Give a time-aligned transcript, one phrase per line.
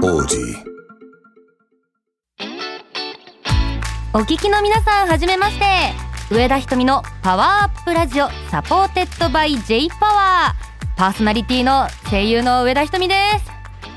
[0.00, 0.36] 王子。
[4.14, 5.64] お聞きの皆さんはじめまして。
[6.30, 10.96] 上田瞳の POWER UP RADIO supported by J-POWER。
[10.96, 13.50] パーソナリティの声優の上田ひとみです。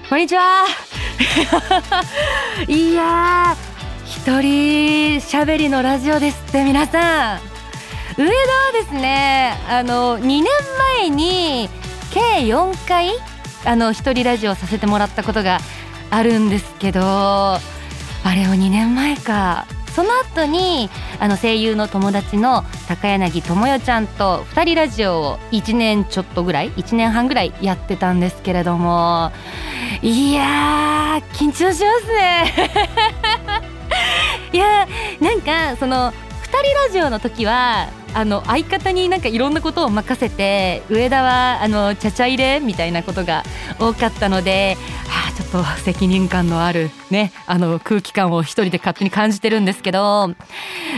[0.10, 0.66] こんにちは。
[2.68, 3.58] いやー
[4.06, 7.40] 一人喋りのラジオですって皆さん。
[8.18, 8.32] 上田は
[8.74, 10.44] ですねあの2年
[11.00, 11.70] 前に
[12.12, 13.12] 計4回
[13.66, 15.59] あの一人ラジオさせてもらったことが
[16.12, 17.60] あるんですけどあ
[18.36, 19.66] れを2年前か。
[19.96, 20.90] その後に
[21.20, 29.34] あの声優の友達の高柳智代ちゃんと2人ラジオを1年ちょっとぐらい1年半ぐらいやってたんですけれども
[30.02, 32.54] いやー緊張しますね。
[34.54, 34.88] いや
[35.20, 43.44] なんかその2人ラジオの時はあの相方になんかいろんなことを任せて上田はあのちゃちゃ入れみたいなことが
[43.80, 50.34] 多かったので、はあ、ちょっと責任感のあるねあの空気感を一人で勝手に感じてるんですけど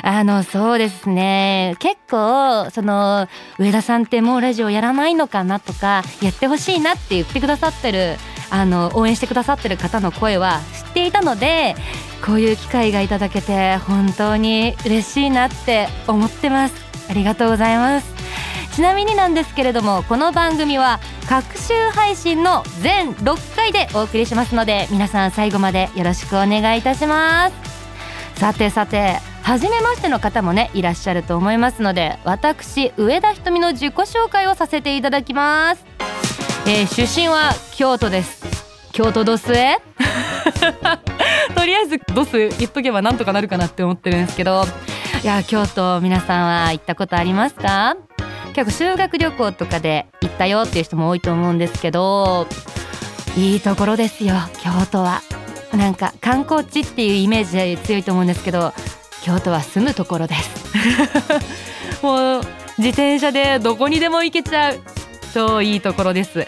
[0.03, 1.75] あのそうですね。
[1.79, 3.27] 結構その
[3.59, 8.17] 上田さんってもうラジオやらないのかなとかやってほしいなって言ってくださってる
[8.49, 11.75] あの応援してくださってる方の声は知っていたので
[12.23, 16.82] こういう機会がいただけて本当に嬉しいなって思ってます。
[17.09, 18.13] ありがとうございます。
[18.75, 28.39] ちなみになんですけれどもこの番組は各週配信の全6回でお送りしますので皆さん最後までよろしくお願いいたします。
[28.39, 35.85] さてさて初めましての方もねいらっしゃると思いますので私上田ひとみの自己紹介をさせていただきます、
[36.65, 38.41] えー出身は京都です。
[38.91, 39.77] 京都ドスへ？
[41.55, 44.65] とりあえずドス言っとけばなんとかなるかなって思ってるんですけど
[45.23, 47.95] いや京都皆さんは行ったことありますか？
[48.53, 52.45] 結構修学旅行とかで行ったよっていう人も多いと思うんですけど
[53.35, 55.21] いいところですよ京都は。
[55.73, 58.73] なんか観光地っていうイメージで強いと思うんですけど
[59.23, 60.73] 京都は住むところです。
[62.05, 62.41] もう
[62.77, 64.79] 自転車でどこにでも行けちゃう
[65.33, 66.45] 超いいところです。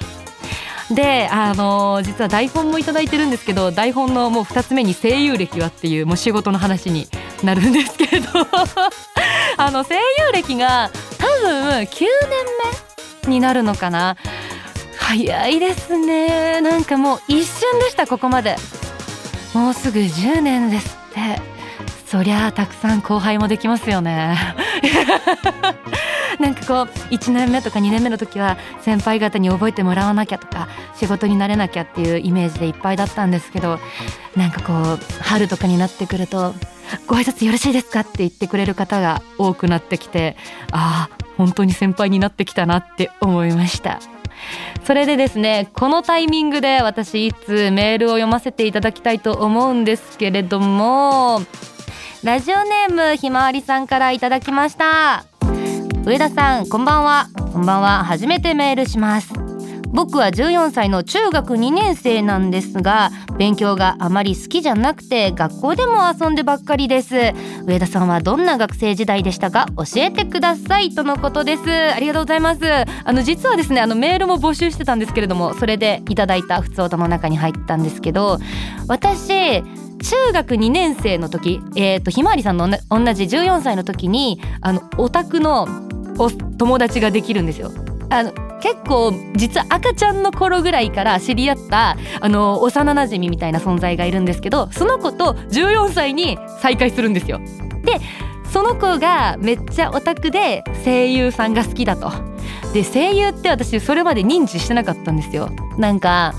[0.92, 7.08] であの実は台本もいただいてるんですけど台本のもう2つ目に声優歴はっていうもう仕事の話に
[7.44, 8.30] なるんですけれど。
[9.58, 10.02] あの声優
[10.34, 12.10] 歴が多分9年
[13.26, 14.18] 目になるのかな。
[14.98, 16.62] 早いですね。
[16.62, 18.58] なんかもう一瞬でしたここまで。
[19.54, 21.56] もうすぐ10年ですって。
[22.06, 24.38] そりゃあたくさん後輩もできますよね。
[26.40, 33.80] なんかこう1年目とか2年目の時は先輩方に覚えてもらわなきゃとか仕事になれなきゃっていうイメージでいっぱいだったんですけど
[34.36, 36.54] なんかこう春とかになってくると
[37.08, 40.38] 「ご挨拶よろしいですか?」って言ってくれる方が多くなってきて
[40.72, 44.00] ああ本当に先輩になってきたなって思いました。
[44.86, 51.42] それでですねこのタイミングで私いつメールを読ませていただきたいと思うんですけれども
[52.24, 55.24] ラジオネームひまわりさんからいただきました
[56.06, 59.45] 上田さんこんばんはこんばんは初めてメールします
[59.88, 67.16] 僕は14歳の中学2年生なんですが勉強があまり好きじゃなくて学校でも遊んでばっかりです。
[67.66, 69.68] 上田さんはどんな学生時代でしたか？
[69.78, 71.64] 教えてくださいとのことです。
[71.70, 72.62] ありがとうございます。
[72.66, 78.40] あの実はですねあのメールも募集してたんですけれどもそれでいただいた普通音の中に入ったんですけど
[78.88, 82.78] 私中学2年生の時、えー、とひまわりさんの同
[83.14, 85.68] じ14歳の時にあのオタクの
[86.18, 87.72] お友達ができるんですよ。
[88.10, 88.32] あの
[88.66, 97.40] 結構実は赤ちゃんの頃ぐらいから知り合ったあの幼なじみみたいな存在がいるんですけどその子と14歳に再会するんですよ。
[97.84, 98.00] で
[98.52, 102.12] その子がめっちゃオタクで声優さんが好きだと。
[102.74, 105.52] で声優って私それまで認知してなかったんですよ。
[105.78, 106.34] なんか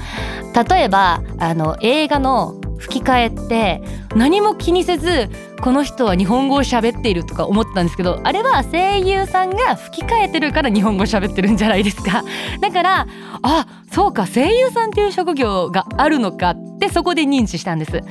[0.68, 3.82] 例えばあの映画の吹き替えって
[4.16, 5.30] 何も気にせず
[5.62, 12.24] この人は日本語を喋っているとか思ってたんですけどあれは声優さんが吹き替えてるから日本語喋ってるんじゃないですか。
[12.60, 13.06] だから
[13.42, 17.92] あそうか声優さんっていう職業があるのかってそこで認知したんです。
[17.92, 18.02] で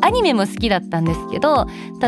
[0.00, 1.66] アニメも好きだったんですけど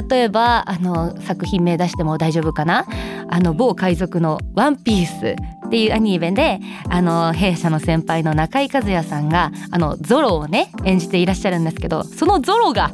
[0.09, 2.87] 例えばあの作品名出しても大丈夫かな？
[3.29, 5.37] あの某海賊の「ワンピース
[5.67, 12.91] っていうアニメであの弊社の先輩の中井和也さんがあのゾロをね演じていらっしゃるんですけどそのゾロが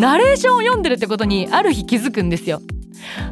[0.00, 2.62] ナレーションを読んでるってことにある日気づくんですよ。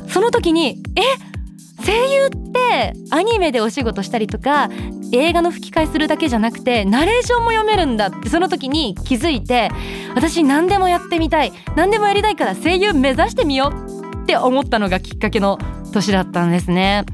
[0.09, 4.69] その時にえ声優ってアニメでお仕事したりとか
[5.12, 9.70] 映画の吹き替えするだけじゃなくてナレーションも読めるんだってその時に気づいて
[10.15, 15.59] 私何でもやってみたい何でもやりたいから声優目指してみようって思ったのがきっかけの
[15.90, 17.05] 年だったんですね。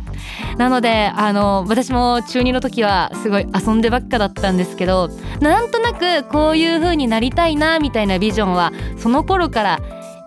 [0.58, 5.08] なのであの私も中2の時はすごい遊んでばっかだったんですけど
[5.40, 9.80] なんとなくこういう風になりたいなみたいなビジョンはその頃から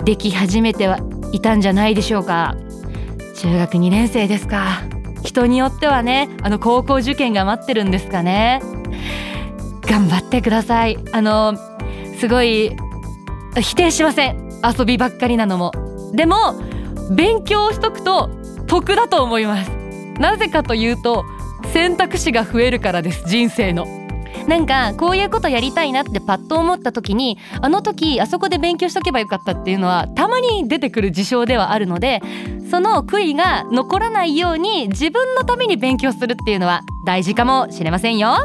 [0.04, 1.00] でき始めては
[1.32, 2.56] いたんじゃないでしょうか。
[3.36, 4.82] 中学2年生ですか。
[5.24, 8.62] 人によってはねあの高校受験が待ってるんですかね。
[9.82, 10.98] 頑張ってください。
[11.12, 11.56] あの
[12.20, 12.76] すごい
[13.60, 14.48] 否定しません。
[14.78, 15.72] 遊びばっかりなのも。
[16.14, 16.56] でも
[17.12, 18.30] 勉強しとくと
[18.68, 19.72] 得だと思います。
[20.20, 21.26] なぜかというと
[21.74, 23.88] 選択肢が増えるからです人生の。
[24.48, 32.22] なんかこういうことやりたいなってパッと思った時にあの時あそこで勉強しとけばよかったっていうのはたまに出てくる事象ではあるので
[32.70, 38.36] その悔いが残らないように自分のために勉強するっていうのは大事かもしれませんよ。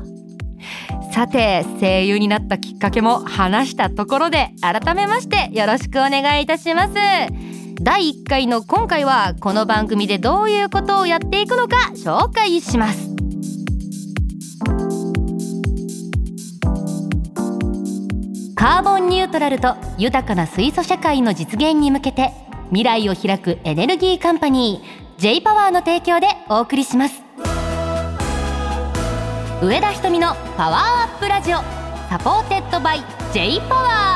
[1.12, 7.51] さて声優になったきっかけも話したところで改めましてよろしくお願いいたします。
[7.80, 13.08] 第1回の今回はこの番組でどういうことをやっていくのか紹介します。
[18.54, 22.30] カーボンニュートラルと豊かな水素社会の実現に向けて
[22.68, 27.22] 未来を開くエネルギーカンパニー J パワーの提供でお送りします。
[29.60, 33.00] 上田瞳の POWER UP RADIO supported by
[33.32, 34.11] J パワー。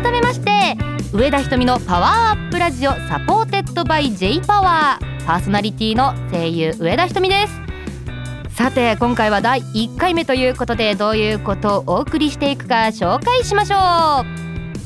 [0.00, 0.76] 改めまして
[1.12, 5.26] 上田ひとみのパワーアップラジオサポーテッドバイ J パワー。
[5.26, 8.54] パーソナリティの声優上田ひとみです。
[8.54, 13.78] さて今回は第1回目ということでどういうことをお送りしていくか紹介しましょう。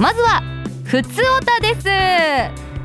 [0.01, 0.43] まずは
[0.85, 1.79] ふつおたで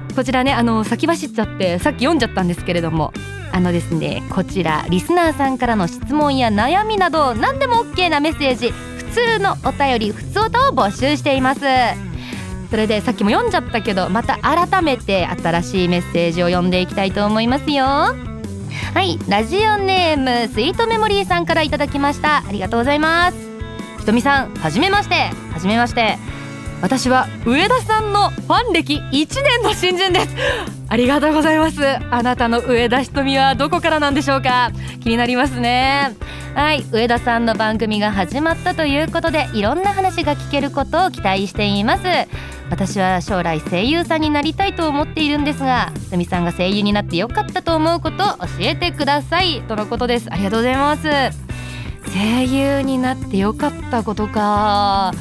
[0.09, 0.13] す。
[0.13, 3.13] こちらねあの先走っちゃってさっき読んじゃったんですけれども
[3.53, 11.61] あのですねこちらリスナーさんからの質問や悩みなど何でも OK なメッセージ普通のお便りふつおたを募集しています。
[12.69, 17.85] それでさっきも読んじゃったけどまた改めて新しいメッセージを読んでいきたいと思いますよ。
[17.85, 22.43] はいラジオネームスイートメモリーさんからいただきました。
[22.47, 23.37] ありがとうございます。
[23.99, 25.15] ひとみさんはじめまして。
[25.53, 26.17] はじめまして。
[26.81, 30.27] 私は上田さんのファン歴1年の新人です。
[30.89, 31.81] ありがとうございます。
[32.11, 34.71] あなたの上田ひとみはどこからなんでしょうか。
[35.01, 36.15] 気になりますね。
[36.53, 36.85] はい。
[36.91, 42.03] 上田さんの番組が始まったということでいろんな話が聞けることを期待しています。
[42.69, 49.61] 私は将来声優さんになりたいと思っているんですがすみさんが声優になってよかったと思うことを教えてください。
[49.63, 50.27] とのことです。
[50.31, 51.03] ありがとうございます。
[52.13, 55.11] 声優になってよかったことか。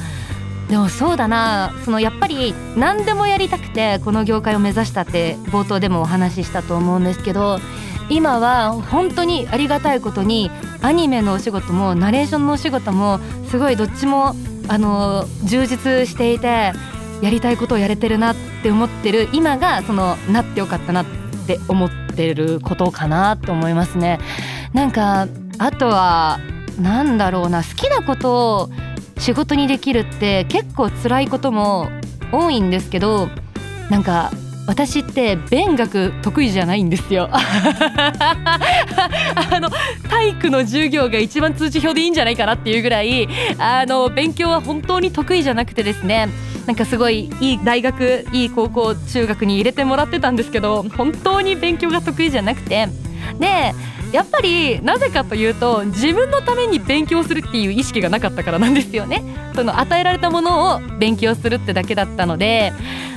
[0.69, 7.59] でもそうだなそのやっぱり何でもやりたくてこの業界を目指したって冒頭でもお話ししたと思うんですけど
[8.09, 13.19] 今は本当にありがたいことにアニメのお仕事もナレーションのお仕事も
[13.49, 14.33] すごいどっちも
[14.67, 16.73] あの充実していて
[17.21, 21.05] やりたいことをやれてるなって思ってる今がそのなってよかったなっ
[21.47, 24.19] て思ってることかなと思いますね。
[24.73, 25.27] なんか
[25.57, 26.39] あとは
[26.79, 28.69] なんだろうな好きなことを
[29.19, 31.89] 仕事にできるって結構辛いことも
[32.31, 33.29] 多いんですけど
[33.89, 34.31] なんか
[34.67, 37.29] 私って勉学得意じゃないんですよ。
[37.31, 37.41] あ
[39.61, 39.69] の
[40.09, 46.27] 体育の授業が一番通知表でいいんじゃないかなっていうぐらいあの勉強は本当に得意じゃなくてですね。
[46.65, 52.89] なんかすごいいい大学いい高校中学に入れてもらってたんですけど本当に勉強が得意じゃなくて
[53.39, 53.73] で
[54.11, 59.23] やっぱりなぜかというと自分のために勉強するっていう意識がなかったからなんですよね。
[59.53, 62.71] その与えられたものを勉強するってだけだったので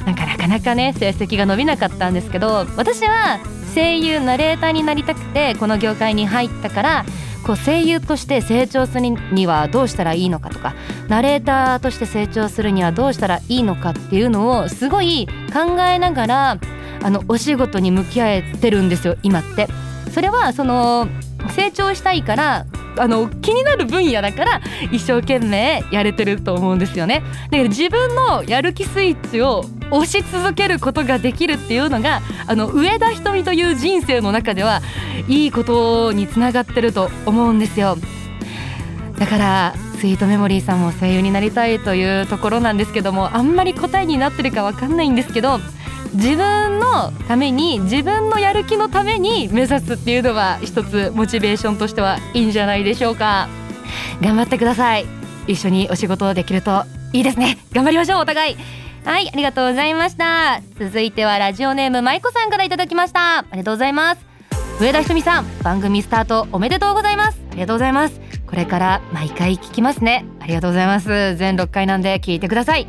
[0.06, 3.38] なんかなかなかね成績が伸びなかったんですけど私は
[3.74, 7.04] 声優ナレーターになりたくてこの業界に入ったから
[7.46, 9.00] こう声優として成長する
[9.32, 10.74] にはどうしたらいいのかとか
[11.08, 16.58] ナレーターとして成長するにはどうしたらいいのかっていうのをすごい考えながら
[17.02, 19.68] あのお仕事に向き合えてるんですよ今って。
[20.12, 21.08] それはその
[21.54, 22.66] 成長したいから
[22.98, 27.22] あの気になる分野だから一生懸命やれてると思うんですよね。
[27.50, 34.82] だから自分のやる気スイッチを押し続けることができるっていうのがあの上田ひとという人生の中では
[35.28, 37.96] いいことにつながってると思うんですよ。
[39.18, 45.60] だからスイートメモリーさんも声優になりたいというところなんですけどもあんまり答えになってるかわかんないんですけど
[46.14, 53.48] 自分のために自分のやる気のために目指すっていうのは一つモチベーションとしてはいいんじゃないでしょうか。
[54.20, 55.06] 頑張ってください。
[55.46, 57.58] 一緒にお仕事できるといいですね。
[57.72, 58.20] 頑張りましょう。
[58.20, 58.56] お互い。
[59.04, 60.60] はいありがとうございました。
[60.78, 63.38] 続いてはラジオネームまいこさんからいただきました。
[63.38, 64.26] ありがとうございます。
[64.80, 67.40] 上田ひとみさん番組スタートおめでとうございます。
[67.50, 68.20] ありがとうございます。
[68.46, 70.24] これから毎回聞きますね。
[70.40, 71.36] ありがとうございます。
[71.36, 72.86] 全6回なんで聞いてください。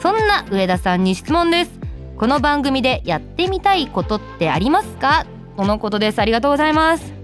[0.00, 1.89] そんな上田さんに質問です。
[2.20, 5.24] この番組でやってみたいことってありますか？
[5.56, 6.18] とのことです。
[6.18, 7.14] ありがとうございます。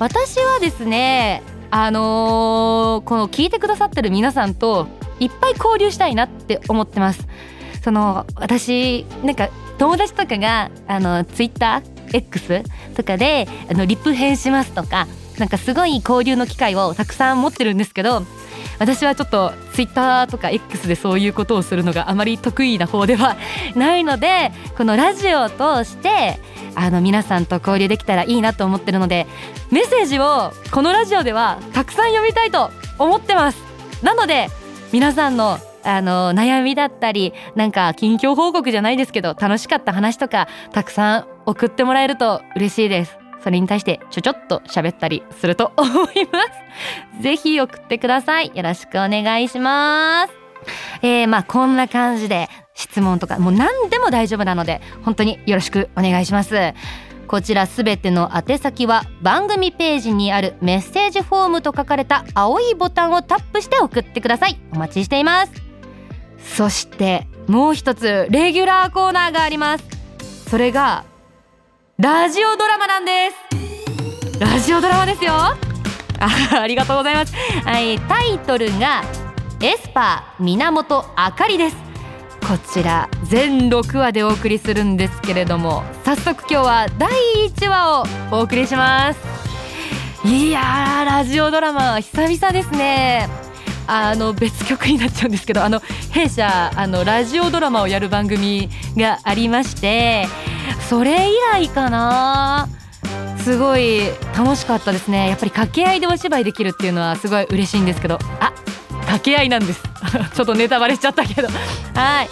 [0.00, 4.88] 私はですねあのー、この聞いてくださってる皆さんと
[5.20, 7.28] いっぱい交流したいなって思ってます。
[7.84, 12.62] その私なんか友達とかがあのツイッター X
[12.96, 15.06] とかであのリプ返しますとか
[15.38, 18.22] なんかすごい交流の機会をたくさん持ってるんですけど
[18.78, 23.36] 私はちょっとツイッターとか X でそういうことをするのがあまり得意な方では
[23.74, 26.38] ないのでこのラジオを通して
[26.74, 29.26] あの皆さんと交流できたらいいなと思ってるので
[29.70, 33.58] メッセージをこのラジオではたくさん読みたいと思ってます。
[34.02, 34.48] なので
[34.92, 43.27] 皆さんのあの悩みだったりなんか近況報告じゃないですけど楽しかった話とかたくさん送ってもらえると嬉しいです。
[43.48, 46.42] それに対してちょちょっと喋ったりすると思いま
[47.16, 47.22] す。
[47.22, 48.52] ぜひ送ってください。
[48.54, 50.34] よろしくお願いします。
[51.00, 56.74] えー、まあこんな感じで質問とかもう何でも大丈夫なので本当によろしくお願いします。
[57.26, 64.60] こちらすべての宛先は番組ページにあるメッセージフォームと書かれた青いボタンをタップして送ってください。
[64.74, 65.52] お待ちしています。
[66.38, 69.84] そしてもう一つレギュラーコーナーがあります。
[70.50, 71.04] それが
[72.00, 74.38] ラジオドラマなんです。
[74.38, 75.32] ラジオドラマですよ。
[75.32, 75.56] あ
[76.62, 77.34] ありがとうございます。
[77.64, 79.02] はいタイトルが
[79.60, 81.76] エスパー源あかりです。
[82.40, 87.10] こちら全6話でお送りするんですけれども早速今日は第
[87.48, 89.18] 1話をお送りします。
[90.24, 93.47] いやラジオドラマ久々ですね。
[93.88, 95.80] あの別曲になっちゃうんですけどあの
[96.12, 100.26] 弊社あのラジオドラマをやる番組がありまして
[100.88, 102.68] それ以来かな。
[103.38, 104.00] すごい
[104.36, 105.28] 楽しかったですね。
[105.28, 108.52] やっぱり掛け合いでお芝居できるっていうのはすごい嬉しいんですけどあ
[108.90, 109.82] 掛け合いなんです。
[110.34, 111.48] ちょっとネタバレしちゃったけど。
[111.94, 112.28] はい。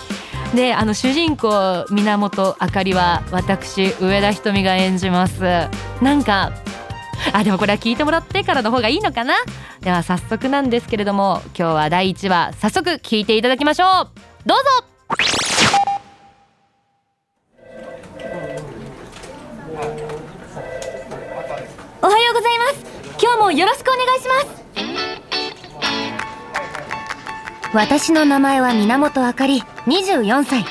[0.54, 5.42] であの主人公源あかりは私上田瞳が演じます。
[6.02, 6.52] なんか
[7.32, 9.34] あでもこれは聞いてもらってからの方がいいのかな？
[9.80, 14.08] では早速なんですけれども今日は第1話早速聞いていただきましょう。
[14.46, 14.64] どうぞ！
[22.02, 22.86] おはようございます。
[23.20, 24.66] 今日もよろしくお願いします。
[27.74, 30.64] 私の名前は源あかり24歳。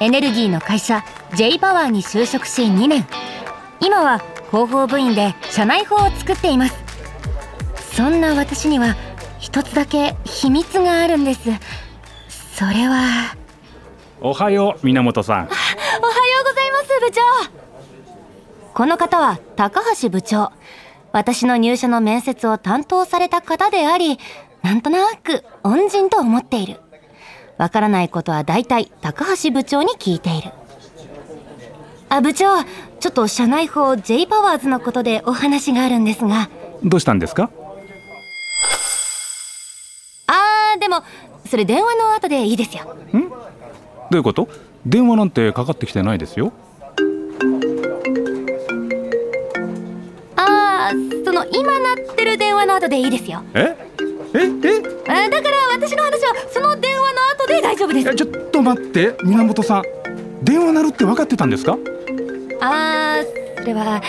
[0.00, 1.02] エネルギーの会社
[1.34, 3.06] J パワーに就職し2年。
[3.80, 4.20] 今は
[4.56, 6.74] 広報部員で社内法を作っています。
[7.94, 8.96] そんな私には
[9.38, 11.50] 一つだけ秘密があるんです。
[12.30, 13.36] それは。
[14.22, 15.36] おはよう源さん。
[15.36, 18.72] おはようございます部長。
[18.72, 20.52] この方は高橋部長。
[21.12, 24.18] 私の入社の面接を担当された方であり
[24.62, 26.80] なんとなく恩人と思っている。
[27.58, 30.50] わからないことは大体高橋部長に聞いている。
[32.08, 32.62] あ、部長、
[33.00, 36.48] ちょっと社内法 J パワーズのことでお話があるんですが。
[36.84, 37.50] どうしたんですか？
[40.28, 41.02] あー、でも、
[41.48, 42.84] それ電話の後でいいですよ。
[43.12, 43.28] ん？
[43.28, 43.36] ど
[44.12, 44.48] ういうこと？
[44.86, 46.52] 電話なんてかかってきてないですよ。
[50.36, 53.42] あー、その今鳴ってる電話の後でいいですよ。
[53.52, 53.76] え？
[54.32, 54.38] え？
[54.38, 54.80] え？
[55.28, 58.14] だから私の話はその電話の後で大丈夫です。
[58.14, 59.82] ちょっと待って源さん。
[60.42, 61.76] 電話鳴るって分かってたんですか？
[62.60, 64.02] あーそれは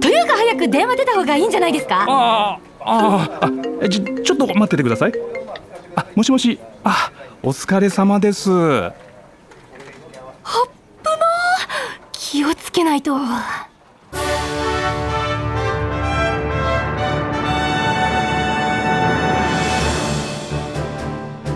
[0.00, 2.04] というか早く電話出た方がいいんじゃないですか？
[2.08, 3.28] ああ
[3.82, 5.12] あちょちょっと待っててください。
[5.96, 6.58] あもしもし。
[6.84, 7.10] あ
[7.42, 8.50] お疲れ様です。
[8.50, 8.92] はっ
[11.02, 11.16] ぷの
[12.12, 13.16] 気をつけないと。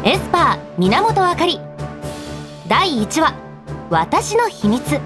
[0.04, 1.58] エスパー源あかり。
[2.68, 3.34] 第1話
[3.90, 5.00] 「私の秘密」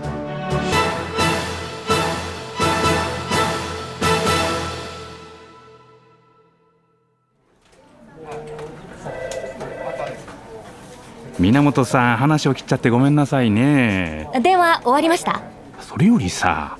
[11.40, 14.28] 源さん話を切っちゃってごめんなさいね。
[14.42, 15.40] 電話終わりました？
[15.80, 16.76] それよりさ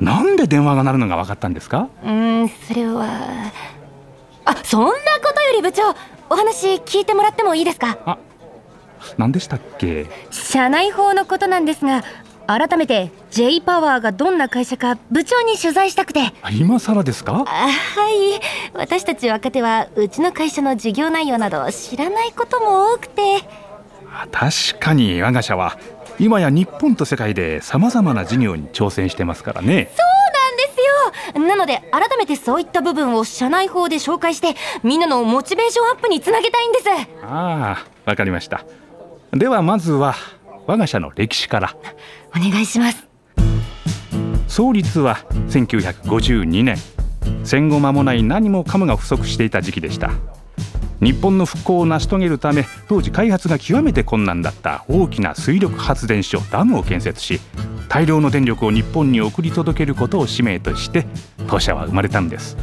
[0.00, 1.88] なんで電話が鳴るのが分かったんですか？
[2.04, 3.50] うんそれは
[4.44, 5.82] あそんなことより部長
[6.28, 7.98] お話聞いてもらってもいいですか？
[8.04, 8.18] あ
[9.16, 10.06] 何でしたっけ？
[10.30, 12.04] 社内法のことなんですが
[12.46, 16.32] 改めて J パワーがどんな会社か部長に取材したくて。
[16.52, 17.44] 今更ですか？
[17.44, 17.68] は
[18.10, 18.40] い。
[18.74, 23.22] 私たち若手はうちの会社の事業内容など知らないことも多くて。
[24.30, 25.78] 確かに我が社は
[26.18, 29.90] 今や日本と世界でさまざまな事業に挑戦してますからね。
[29.96, 30.06] そう
[31.38, 36.88] なので改めてそういった部分を社内法で紹介してみんなのモチベーションアップにつなげたいんです。
[37.22, 38.64] ああわかりました。
[39.32, 40.14] ではまずは
[40.66, 41.76] 我が社の歴史から。
[42.34, 43.06] お願いします。
[44.48, 45.16] 創立は
[45.48, 46.76] 1952年。
[47.44, 50.10] 戦後間もない何もかもが不足していた時期でした。
[51.00, 57.38] 日本の復興を成し遂げるため当時開発が極めて困難だった大きな水力発電所ダムを建設し
[57.88, 61.06] 大量の電力を日本に送り届けることを使命として
[61.48, 62.56] 当社は生まれたんです。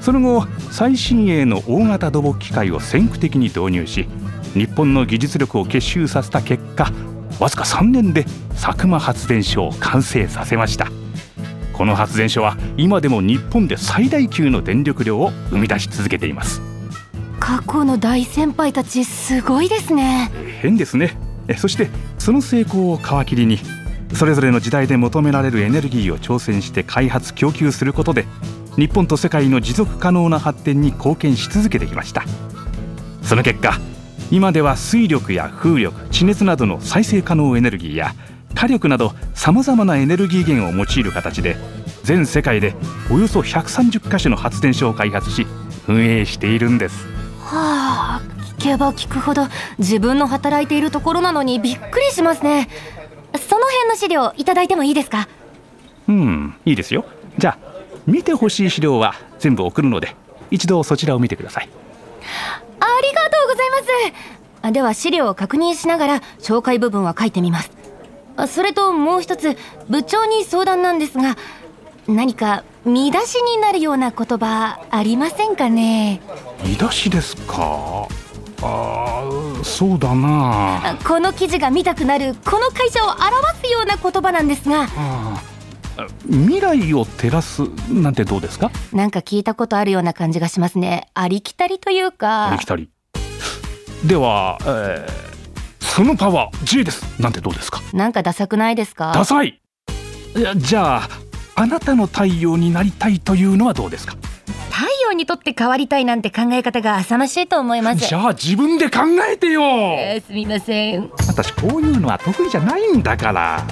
[0.00, 4.08] その後最新鋭の大型土木機械を先駆的に導入し
[4.54, 6.90] 日本の技術力を結集させた結果
[7.40, 8.24] わずか3年で
[8.60, 10.88] 佐久間発電所を完成させました。
[11.72, 16.60] この発電所は今でも日本で最大級の電力量を生み出し続けています。
[17.40, 20.30] 過去の大先輩たちすごいですね。
[20.60, 21.16] 変ですね。
[21.48, 23.58] えそしてその成功を皮切りに
[24.14, 28.26] それぞれの時代で求められるエネルギーを挑戦して開発供給することで
[28.76, 32.24] 日本と世界の持続可能な発展に貢献し続けてきました。
[33.22, 33.78] その結果
[34.32, 38.14] 今では水力や風力地熱などの再生可能エネルギーや
[38.54, 41.56] 火力などさまざまなエネルギー源を用いる形で
[42.02, 42.74] 全世界で
[43.10, 45.46] およそ130カ所の発電所を開発し
[45.86, 47.06] 運営しているんです。
[47.40, 48.22] はあ
[48.58, 49.48] 聞けば聞くほど
[49.78, 52.68] 自分の働いているところなのにびっくりしますね。
[53.34, 55.28] その辺の資料いただいてもいいですか？
[56.08, 57.04] うんいいですよ。
[57.36, 57.72] じゃあ
[58.06, 60.16] 見てほしい資料は全部送るので
[60.50, 61.68] 一度そちらを見てください
[63.52, 63.82] ございます。
[64.62, 67.70] あでは資料を確認しながら紹介部分は書いてみます。
[68.36, 69.56] あそれともう一つ
[69.90, 71.36] 部長に相談なんですが
[72.08, 76.20] 何か見出しになるような言葉ありませんかね？
[76.64, 78.08] 見出しですか？
[78.62, 80.90] あーそうだな。
[80.92, 84.88] あこの記事が見たくなるこの会社を表すような言葉なんですが。
[86.26, 88.70] 未来を照らすなんてどうですか？
[88.94, 91.10] なんか聞いたことあるような感じがしますね。
[91.12, 92.88] ありきたりというあかりきたり
[94.04, 95.32] では、えー
[95.94, 97.20] そのパワー J です。
[97.20, 97.82] なんてどうですか？
[97.92, 99.12] なんかダサくないですか？
[99.14, 99.60] ダサい。
[100.34, 101.08] いやじゃあ
[101.54, 104.14] あなたの太陽になりたいというのはどうですか？
[104.70, 108.08] 太陽にとって変わりたいなんて考え方が浅ましいと思います。
[108.08, 109.60] じゃあ自分で考えてよ。
[109.62, 111.10] えーすみません。
[111.28, 113.62] 私こういうのは得意じゃないんだから。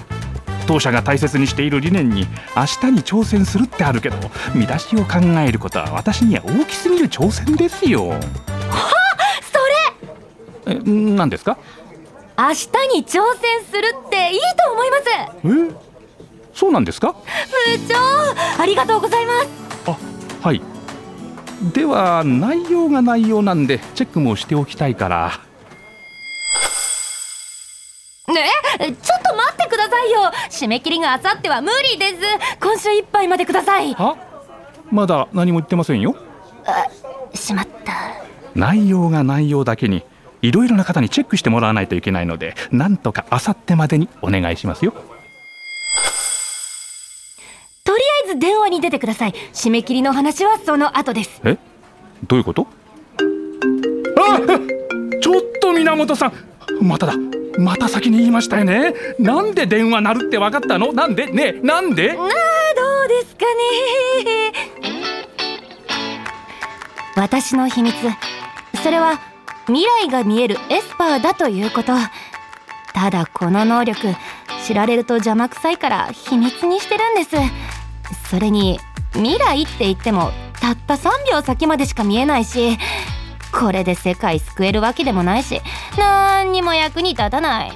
[0.66, 4.16] 当社が大切にしている理念に明日に挑戦するってあるけど
[4.54, 8.12] 見出しを考えることは私には大きすぎる挑戦ですよ。
[8.12, 8.99] それ
[10.70, 11.58] え何ですか？
[12.38, 12.54] 明日
[12.94, 15.02] に挑戦するっていいと思います。
[15.74, 15.90] え？
[16.54, 17.12] そうなんですか？
[17.12, 17.18] 部
[17.88, 19.48] 長ありがとうございます。
[19.86, 19.98] あ
[20.48, 20.62] はい。
[21.74, 25.32] では内容が内容なんでチェックもしておきたいから。
[28.32, 28.48] ね？
[28.78, 30.20] えちょっと待ってくださいよ。
[30.50, 32.16] 締め切りがあさっては無理です。
[32.60, 33.94] 今週いっぱいまでください。
[33.98, 34.14] あ
[34.90, 36.16] まだ何も言ってませんよ。
[37.34, 37.92] しまった。
[38.54, 40.02] 内容が内容だけに
[40.42, 44.92] いろいろな方にチェックしてもらわないといけないのでなんとかあさってまでにお願いしますよ。
[47.84, 49.34] とりあえず電話に出てください。
[49.52, 51.40] 締め切りの話はその後です。
[51.44, 51.58] え？
[52.26, 52.66] どういうこと？
[54.18, 54.38] あ
[55.20, 56.32] ちょっと源さん
[56.80, 57.14] まただ。
[57.58, 58.94] また先に言いましたよね。
[59.18, 60.92] なんで電話鳴るって分かったの？
[60.92, 61.26] なんで？
[61.26, 62.12] ねえなんで？
[62.12, 62.28] あーどう
[63.08, 64.52] ですかね。
[67.16, 67.94] 私の秘密。
[68.82, 69.20] それは
[69.66, 71.92] 未来が見えるエスパーだということ。
[72.92, 74.14] ただこの能力
[74.66, 77.36] 知られると邪魔くさいから秘密にしてるんです。
[78.28, 78.78] それに
[79.14, 82.78] 未来って言ってもたった3秒先までしか見えないし
[83.52, 85.60] これで世界救えるわけでもないし
[85.98, 87.70] なんにも役に立たない。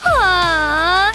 [0.00, 1.12] はあ。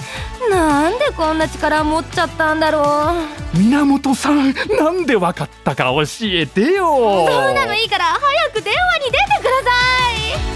[0.49, 3.13] なんでこんな力持っちゃったんだろ
[3.55, 3.57] う。
[3.57, 7.27] 源さんなんで分かったか教えてよ。
[7.27, 10.52] そうなのいいから早く電話に出てください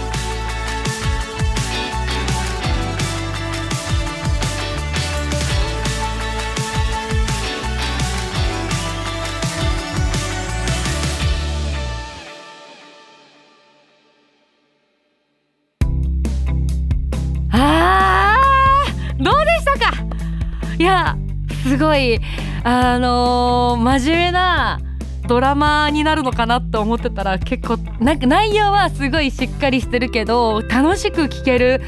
[20.78, 21.18] いや
[21.64, 22.20] すごい
[22.64, 24.80] あのー真面目な
[25.28, 31.82] ドラマになるのかなって思ってたら結構なんか内容はすごいしっかりしてるけど楽しく聞ける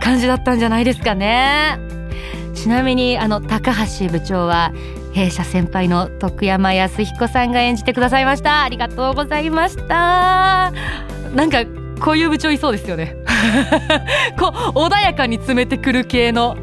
[0.00, 1.78] 感じだったんじゃないですかね。
[2.54, 4.72] ちなみにあの高橋部長は
[5.12, 8.62] 弊社先輩の徳山康彦さんが演じてくださいました。
[8.62, 10.72] ありがとうございました。
[11.34, 11.64] なんか
[12.00, 13.16] こういう部長いそうですよね。
[14.38, 16.56] こう穏やかに詰めてくる系の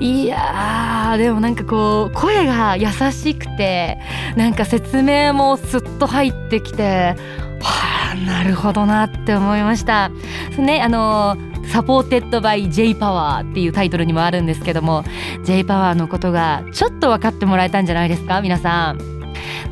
[0.00, 3.98] いやーでもなんかこう声が優しくて
[4.36, 7.16] なんか説明もスッと入ってきて
[7.60, 10.10] はあなるほどなって思いました。
[10.58, 15.04] ねあのサポーテッドバイ J パワーっていうタイトルにもあるんですけども
[15.44, 18.98] J パワーのことがちょっと分かってもらえたんじゃないですか皆さん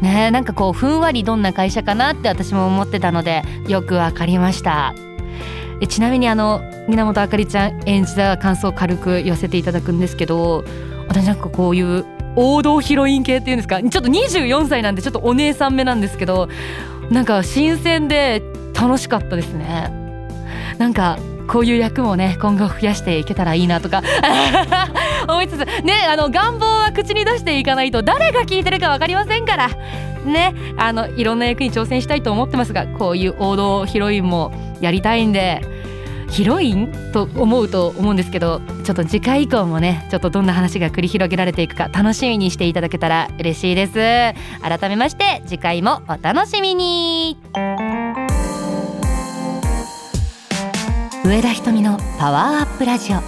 [0.02, 4.94] ねなんかこうふんわりどんな会社かなって私も思ってたのでよく分かりました
[5.88, 10.64] ちなみにあの源あかりちゃん演じた感想を軽く寄せていただくんですけど
[11.08, 12.04] 私なんかこういう
[12.36, 13.80] 王道ヒロイン系っていうんですか？
[13.80, 16.48] ちょっと24歳なんでちょっとお姉さん目なんですけど
[17.10, 18.42] なんか新鮮で
[18.78, 19.90] 楽しかったですね。
[20.78, 24.02] なんかこういう役もね今後増やしていけたらいいなとか
[25.28, 29.70] 思いつつねあの願望は口に出していかないと誰が聞いてるか分かりませんから。
[30.24, 35.60] ねあのいろんな役に挑戦したいと思ってますがこういう王道ヒロインもやりたいんで
[36.34, 43.92] ヒロインと思うと思うんですけどちょっと次回以降もねちょっとどんな話が繰り広げられていくか楽しみにしていただけたら嬉しいです。
[44.60, 47.38] 改めまして次回もお楽しみに。
[51.24, 53.20] 上田瞳のパワーアップラジオ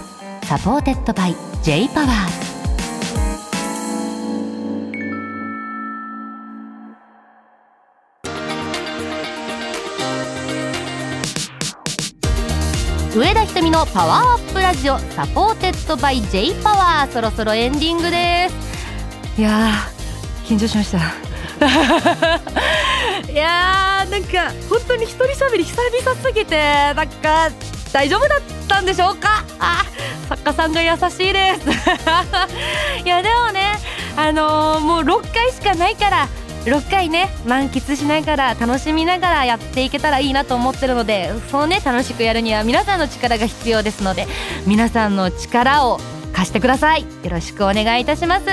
[0.44, 2.55] サポーテッドバイ J パワー。
[13.66, 19.40] みのパワーアップラジオサポーテッドバイ J パワーそろそろエンディングです。
[19.40, 19.70] いや
[20.44, 20.98] 緊張しました。
[23.28, 26.56] いやーなんか本当に一人喋り久々すぎて
[26.94, 27.50] なんか
[27.92, 29.42] 大丈夫だったんでしょうか？
[29.58, 29.82] あ
[30.28, 31.68] 作家さんが優しいです。
[33.04, 33.80] いやでもね
[34.16, 36.28] あのー、もう6回しかないから
[36.66, 44.26] 6回ね満喫しながら楽しみながらやっていけたらいいなと思ってるのでそうね楽しくやるには皆さんの力が必要ですので
[44.66, 46.00] 皆さんの力を
[46.32, 47.02] 貸してください。
[47.02, 48.46] よろしくお願いいたします。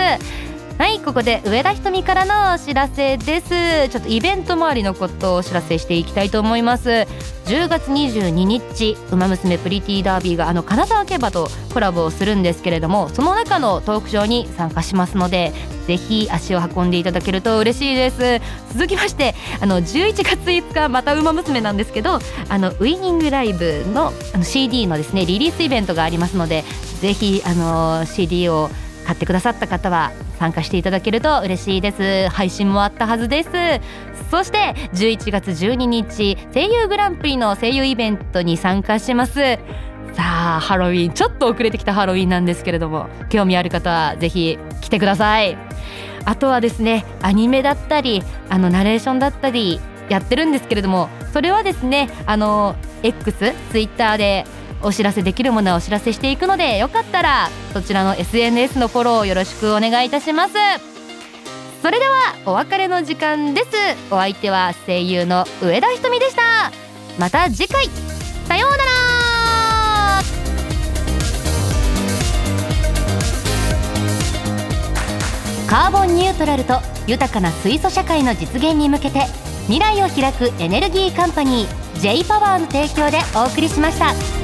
[0.77, 3.89] はいここで上田ひとみからのお知らせです。
[3.89, 7.07] ちょっとイベント周りのことをお知らせしていきたいと思います。
[7.45, 15.51] 10月22日「ウマ娘プリティダービー」があの金沢競馬とコラボをするんですけれどもその中のトークショーに参加しますので
[15.87, 18.41] ぜひ足を運んでいただけると嬉しいです。
[18.73, 22.19] 続きましてあの11月5日また「ウマ娘」なんですけど
[22.49, 26.63] あのウイニングライブのあの CD のですねリリースイベントがありますので
[27.01, 28.69] ぜひあの CD を
[29.05, 32.29] 買ってくださった方は参加していただけると嬉しいです。
[32.29, 33.49] 配信もあったはずです。
[34.31, 39.59] そして11月12日声優グランプリの声優イベントに参加します。
[40.13, 45.57] さあハロウィンちょっと遅れてきたハロウィンなんですけれども興味ある方はぜひ来てください。
[46.25, 54.45] あとはですねアニメだったりあのナレーションだったりやってるんですけれどもそれはですねあの X ツイッターで
[54.81, 60.53] お知らせできるものはお知らせしていくのでよかったらそちらの SNS のフォローよろしくお願いいたします。
[61.81, 62.13] それでは
[62.45, 63.67] お別れの時間です。
[64.09, 66.71] お相手は声優の上田ひとみでした。
[67.19, 67.87] また次回。
[68.47, 69.12] さようなら。
[75.73, 76.75] カーボンニュートラルと
[77.07, 79.21] 豊かな水素社会の実現に向けて
[79.65, 84.42] 未来を開くエネルギーカンパニー J パワーの提供でお送りしました。